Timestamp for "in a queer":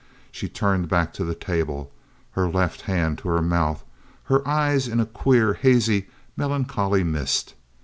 4.87-5.53